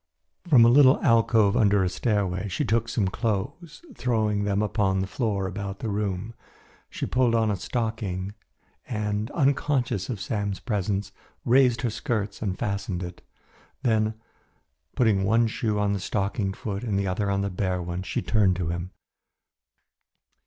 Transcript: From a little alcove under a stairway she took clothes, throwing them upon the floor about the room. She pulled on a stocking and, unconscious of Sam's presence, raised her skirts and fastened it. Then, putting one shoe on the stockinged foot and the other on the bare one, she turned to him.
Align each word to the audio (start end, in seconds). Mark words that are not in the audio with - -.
From 0.47 0.65
a 0.65 0.69
little 0.69 0.99
alcove 1.03 1.55
under 1.55 1.83
a 1.83 1.87
stairway 1.87 2.47
she 2.47 2.65
took 2.65 2.87
clothes, 3.11 3.83
throwing 3.93 4.45
them 4.45 4.63
upon 4.63 4.99
the 4.99 5.05
floor 5.05 5.45
about 5.45 5.77
the 5.77 5.89
room. 5.91 6.33
She 6.89 7.05
pulled 7.05 7.35
on 7.35 7.51
a 7.51 7.55
stocking 7.55 8.33
and, 8.87 9.29
unconscious 9.29 10.09
of 10.09 10.19
Sam's 10.19 10.59
presence, 10.59 11.11
raised 11.45 11.81
her 11.83 11.91
skirts 11.91 12.41
and 12.41 12.57
fastened 12.57 13.03
it. 13.03 13.21
Then, 13.83 14.15
putting 14.95 15.23
one 15.23 15.45
shoe 15.45 15.77
on 15.77 15.93
the 15.93 15.99
stockinged 15.99 16.55
foot 16.57 16.83
and 16.83 16.97
the 16.97 17.05
other 17.05 17.29
on 17.29 17.41
the 17.41 17.51
bare 17.51 17.79
one, 17.79 18.01
she 18.01 18.23
turned 18.23 18.55
to 18.55 18.69
him. 18.69 18.89